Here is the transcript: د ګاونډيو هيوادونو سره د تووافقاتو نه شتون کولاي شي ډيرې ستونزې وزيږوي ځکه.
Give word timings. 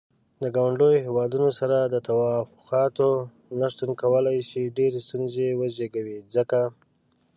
د 0.41 0.43
ګاونډيو 0.55 1.03
هيوادونو 1.05 1.49
سره 1.59 1.77
د 1.81 1.95
تووافقاتو 2.07 3.09
نه 3.59 3.67
شتون 3.71 3.91
کولاي 4.01 4.37
شي 4.49 4.63
ډيرې 4.77 4.99
ستونزې 5.07 5.47
وزيږوي 5.59 6.17
ځکه. 6.35 6.61